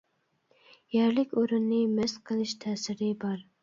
[0.95, 3.51] يەرلىك ئورۇننى مەست قىلىش تەسىرى بار.